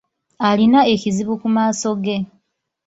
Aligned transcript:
Alina 0.47 0.79
ekizibu 0.93 1.33
ku 1.41 1.47
maaso 1.55 1.89
ge. 2.03 2.17